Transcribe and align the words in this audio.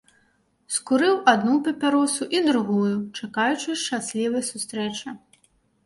Скурыў 0.77 1.15
адну 1.33 1.59
папяросу 1.67 2.23
і 2.39 2.43
другую, 2.49 2.97
чакаючы 3.17 3.69
шчаслівай 3.87 4.43
сустрэчы. 4.53 5.07